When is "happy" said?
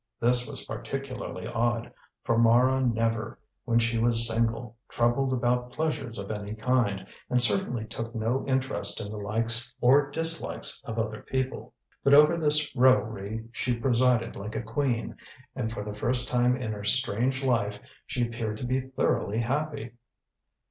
19.41-19.91